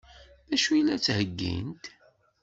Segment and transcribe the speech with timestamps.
[0.49, 1.83] D acu i la d-ttheggint?